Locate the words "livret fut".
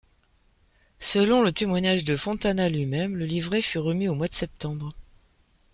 3.27-3.77